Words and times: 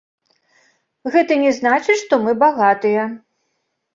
Гэта 1.15 1.33
не 1.43 1.51
значыць, 1.59 1.99
што 2.03 2.13
мы 2.23 2.31
багатыя. 2.47 3.01